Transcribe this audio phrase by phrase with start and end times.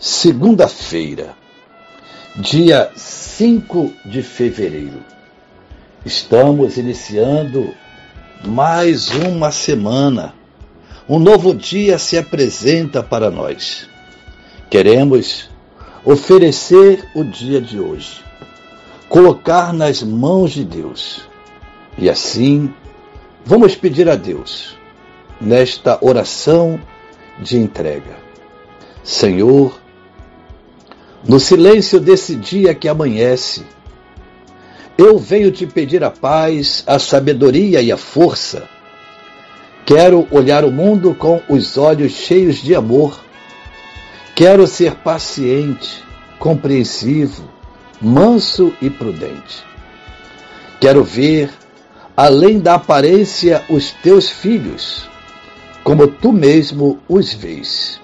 [0.00, 1.36] segunda-feira,
[2.34, 5.04] dia 5 de fevereiro.
[6.06, 7.74] Estamos iniciando
[8.42, 10.32] mais uma semana.
[11.06, 13.90] Um novo dia se apresenta para nós.
[14.70, 15.50] Queremos
[16.02, 18.24] oferecer o dia de hoje,
[19.06, 21.28] colocar nas mãos de Deus.
[21.98, 22.72] E assim,
[23.44, 24.74] vamos pedir a Deus,
[25.38, 26.80] nesta oração
[27.38, 28.16] de entrega:
[29.04, 29.78] Senhor,
[31.26, 33.62] no silêncio desse dia que amanhece,
[34.96, 38.68] eu venho te pedir a paz, a sabedoria e a força.
[39.84, 43.20] Quero olhar o mundo com os olhos cheios de amor.
[44.34, 46.02] Quero ser paciente,
[46.38, 47.50] compreensivo,
[48.00, 49.64] manso e prudente.
[50.80, 51.50] Quero ver,
[52.16, 55.08] além da aparência, os teus filhos,
[55.84, 58.00] como tu mesmo os vês.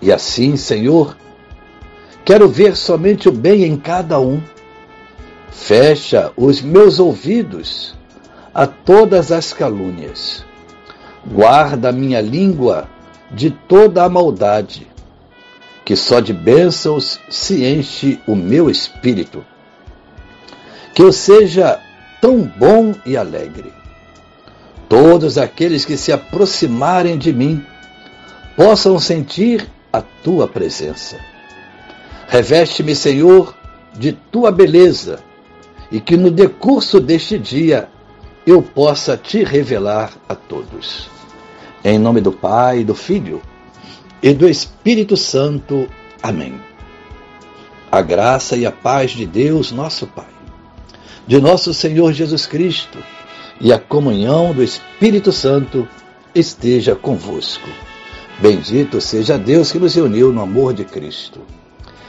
[0.00, 1.16] E assim, Senhor,
[2.24, 4.40] Quero ver somente o bem em cada um.
[5.50, 7.96] Fecha os meus ouvidos
[8.54, 10.44] a todas as calúnias.
[11.26, 12.88] Guarda a minha língua
[13.30, 14.86] de toda a maldade,
[15.84, 19.44] que só de bênçãos se enche o meu espírito.
[20.94, 21.80] Que eu seja
[22.20, 23.72] tão bom e alegre.
[24.88, 27.64] Todos aqueles que se aproximarem de mim
[28.54, 31.31] possam sentir a tua presença
[32.32, 33.54] Reveste-me, Senhor,
[33.92, 35.22] de tua beleza,
[35.90, 37.90] e que no decurso deste dia
[38.46, 41.10] eu possa te revelar a todos.
[41.84, 43.42] Em nome do Pai, do Filho
[44.22, 45.86] e do Espírito Santo.
[46.22, 46.58] Amém.
[47.90, 50.32] A graça e a paz de Deus, nosso Pai,
[51.26, 52.96] de nosso Senhor Jesus Cristo
[53.60, 55.86] e a comunhão do Espírito Santo
[56.34, 57.68] esteja convosco.
[58.38, 61.38] Bendito seja Deus que nos uniu no amor de Cristo.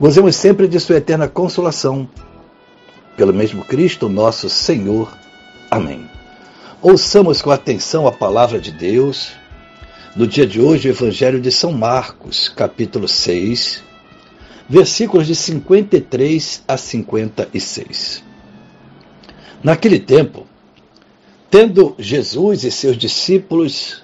[0.00, 2.08] Gozemos sempre de Sua eterna consolação.
[3.16, 5.16] Pelo mesmo Cristo, nosso Senhor.
[5.70, 6.08] Amém.
[6.82, 9.32] Ouçamos com atenção a palavra de Deus.
[10.16, 13.84] No dia de hoje, o Evangelho de São Marcos, capítulo 6,
[14.68, 18.24] versículos de 53 a 56.
[19.62, 20.46] Naquele tempo,
[21.48, 24.02] tendo Jesus e seus discípulos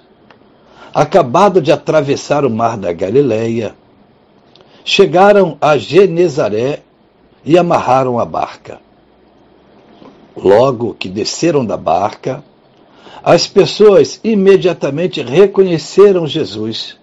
[0.93, 3.75] acabado de atravessar o mar da Galileia,
[4.83, 6.79] chegaram a Genezaré
[7.45, 8.79] e amarraram a barca.
[10.35, 12.43] Logo que desceram da barca,
[13.23, 16.97] as pessoas imediatamente reconheceram Jesus.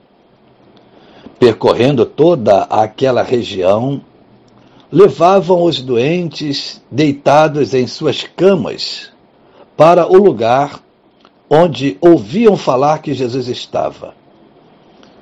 [1.39, 4.01] Percorrendo toda aquela região,
[4.91, 9.13] levavam os doentes deitados em suas camas
[9.77, 10.83] para o lugar
[11.49, 14.15] onde ouviam falar que Jesus estava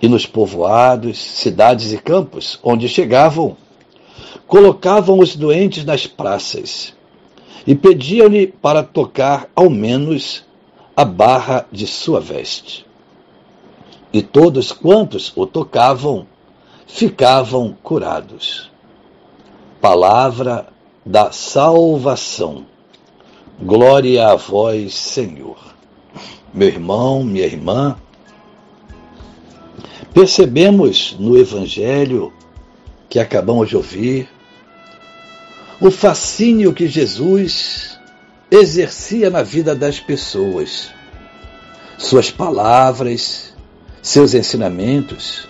[0.00, 3.56] e nos povoados, cidades e campos onde chegavam,
[4.46, 6.94] colocavam os doentes nas praças
[7.66, 10.44] e pediam-lhe para tocar ao menos
[10.96, 12.86] a barra de sua veste.
[14.12, 16.26] E todos quantos o tocavam
[16.86, 18.71] ficavam curados.
[19.80, 20.68] Palavra
[21.04, 22.65] da salvação.
[23.60, 25.59] Glória a vós, Senhor.
[26.54, 27.97] Meu irmão, minha irmã,
[30.16, 32.33] Percebemos no Evangelho
[33.07, 34.27] que acabamos de ouvir
[35.78, 38.01] o fascínio que Jesus
[38.51, 40.89] exercia na vida das pessoas.
[41.98, 43.54] Suas palavras,
[44.01, 45.47] seus ensinamentos,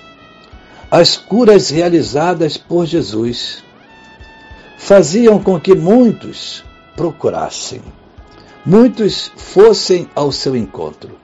[0.91, 3.63] as curas realizadas por Jesus
[4.77, 6.65] faziam com que muitos
[6.97, 7.83] procurassem,
[8.65, 11.17] muitos fossem ao seu encontro.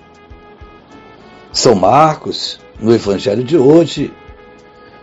[1.50, 4.12] São Marcos no Evangelho de hoje,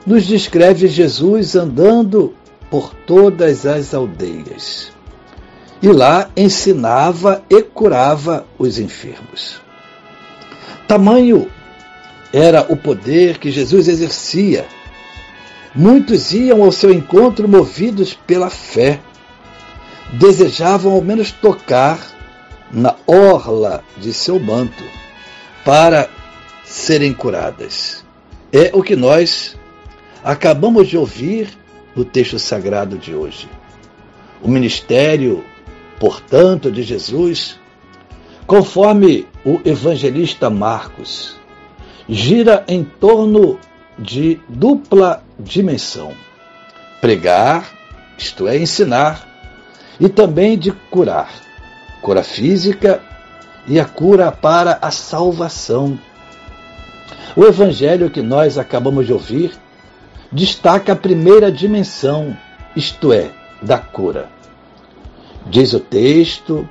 [0.05, 2.35] nos descreve Jesus andando
[2.69, 4.91] por todas as aldeias.
[5.81, 9.61] E lá ensinava e curava os enfermos.
[10.87, 11.49] Tamanho
[12.33, 14.65] era o poder que Jesus exercia.
[15.73, 18.99] Muitos iam ao seu encontro movidos pela fé.
[20.13, 21.99] Desejavam ao menos tocar
[22.71, 24.83] na orla de seu manto
[25.63, 26.09] para
[26.69, 28.05] serem curadas.
[28.53, 29.57] É o que nós
[30.23, 31.49] acabamos de ouvir
[31.95, 33.49] no texto sagrado de hoje.
[34.39, 35.43] O ministério,
[35.99, 37.59] portanto, de Jesus,
[38.45, 41.35] conforme o evangelista Marcos,
[42.07, 43.59] gira em torno
[43.97, 46.13] de dupla dimensão:
[47.01, 47.67] pregar,
[48.15, 49.27] isto é, ensinar,
[49.99, 51.33] e também de curar,
[51.99, 53.01] cura física
[53.67, 55.99] e a cura para a salvação.
[57.35, 59.51] O evangelho que nós acabamos de ouvir
[60.31, 62.35] destaca a primeira dimensão,
[62.75, 64.29] isto é, da cura.
[65.47, 66.67] Diz o texto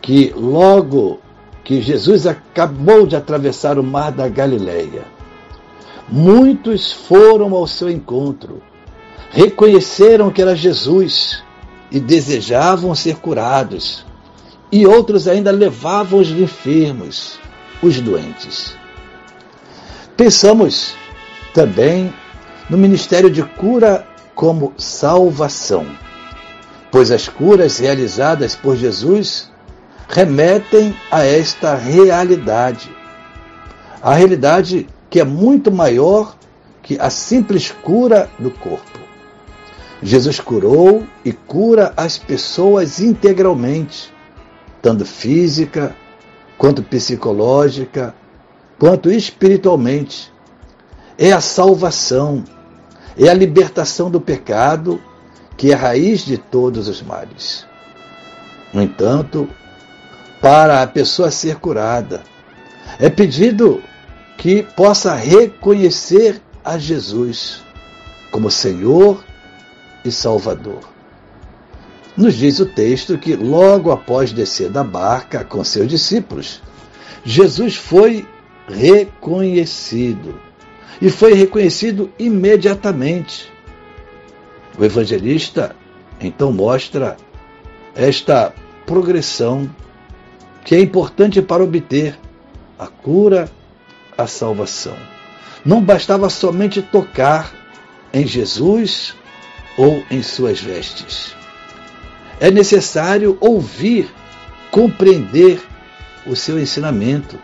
[0.00, 1.20] que logo
[1.64, 5.04] que Jesus acabou de atravessar o mar da Galileia,
[6.08, 8.62] muitos foram ao seu encontro,
[9.30, 11.42] reconheceram que era Jesus
[11.90, 14.04] e desejavam ser curados,
[14.72, 17.38] e outros ainda levavam os enfermos,
[17.82, 18.79] os doentes.
[20.20, 20.94] Pensamos
[21.54, 22.12] também
[22.68, 25.86] no ministério de cura como salvação,
[26.92, 29.50] pois as curas realizadas por Jesus
[30.10, 32.94] remetem a esta realidade.
[34.02, 36.36] A realidade que é muito maior
[36.82, 39.00] que a simples cura do corpo.
[40.02, 44.12] Jesus curou e cura as pessoas integralmente,
[44.82, 45.96] tanto física,
[46.58, 48.14] quanto psicológica,
[48.80, 50.32] quanto espiritualmente.
[51.16, 52.42] É a salvação
[53.16, 55.00] é a libertação do pecado,
[55.56, 57.66] que é a raiz de todos os males.
[58.72, 59.46] No entanto,
[60.40, 62.22] para a pessoa ser curada,
[62.98, 63.82] é pedido
[64.38, 67.62] que possa reconhecer a Jesus
[68.30, 69.22] como Senhor
[70.02, 70.80] e Salvador.
[72.16, 76.62] Nos diz o texto que, logo após descer da barca com seus discípulos,
[77.22, 78.26] Jesus foi
[78.72, 80.40] reconhecido
[81.00, 83.50] e foi reconhecido imediatamente.
[84.78, 85.74] O evangelista
[86.20, 87.16] então mostra
[87.94, 88.54] esta
[88.86, 89.68] progressão
[90.64, 92.18] que é importante para obter
[92.78, 93.50] a cura,
[94.16, 94.96] a salvação.
[95.64, 97.52] Não bastava somente tocar
[98.12, 99.14] em Jesus
[99.76, 101.34] ou em suas vestes.
[102.38, 104.10] É necessário ouvir,
[104.70, 105.60] compreender
[106.26, 107.38] o seu ensinamento.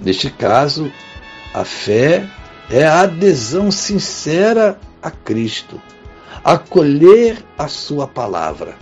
[0.00, 0.92] Neste caso,
[1.52, 2.28] a fé
[2.70, 5.80] é a adesão sincera a Cristo,
[6.44, 8.76] acolher a Sua palavra.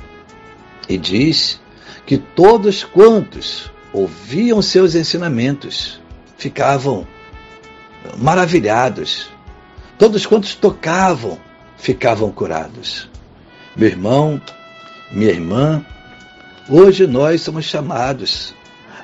[0.89, 1.61] E diz
[2.05, 6.01] que todos quantos ouviam seus ensinamentos
[6.37, 7.07] ficavam
[8.19, 9.31] maravilhados,
[9.99, 11.39] todos quantos tocavam
[11.79, 13.09] ficavam curados.
[13.75, 14.41] Meu irmão,
[15.11, 15.85] minha irmã,
[16.69, 18.55] hoje nós somos chamados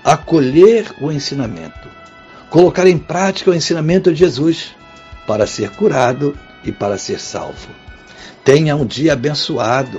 [0.05, 2.02] a acolher o ensinamento
[2.53, 4.75] colocar em prática o ensinamento de Jesus
[5.27, 7.71] para ser curado e para ser salvo.
[8.45, 9.99] Tenha um dia abençoado,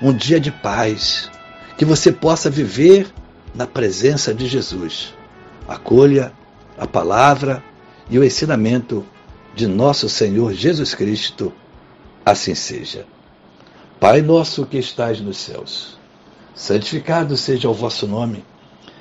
[0.00, 1.30] um dia de paz,
[1.76, 3.06] que você possa viver
[3.54, 5.12] na presença de Jesus.
[5.68, 6.32] Acolha
[6.78, 7.62] a palavra
[8.08, 9.04] e o ensinamento
[9.54, 11.52] de nosso Senhor Jesus Cristo.
[12.24, 13.04] Assim seja.
[14.00, 15.98] Pai nosso que estais nos céus,
[16.54, 18.42] santificado seja o vosso nome.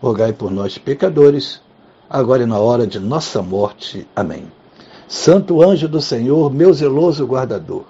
[0.00, 1.60] rogai por nós, pecadores,
[2.08, 4.06] agora e na hora de nossa morte.
[4.14, 4.44] Amém.
[5.08, 7.84] Santo anjo do Senhor, meu zeloso guardador,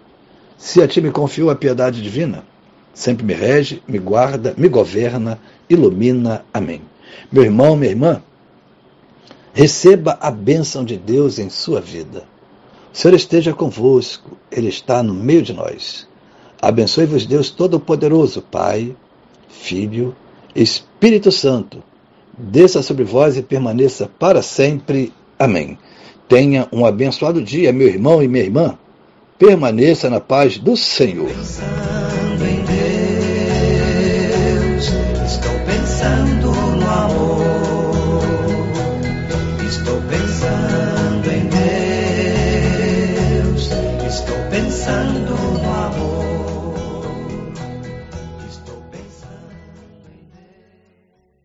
[0.56, 2.44] se a ti me confio a piedade divina,
[2.94, 6.44] sempre me rege, me guarda, me governa, ilumina.
[6.52, 6.82] Amém.
[7.30, 8.22] Meu irmão, minha irmã,
[9.52, 12.24] receba a bênção de Deus em sua vida.
[12.92, 16.06] O Senhor esteja convosco, Ele está no meio de nós.
[16.60, 18.96] Abençoe-vos, Deus Todo-Poderoso, Pai,
[19.48, 20.16] Filho,
[20.54, 21.82] Espírito Santo
[22.36, 25.12] desça sobre vós e permaneça para sempre.
[25.38, 25.78] Amém.
[26.28, 28.76] Tenha um abençoado dia, meu irmão e minha irmã.
[29.38, 31.28] Permaneça na paz do Senhor.
[31.28, 32.64] Pensando em
[34.74, 34.92] Deus,
[35.26, 36.65] estou pensando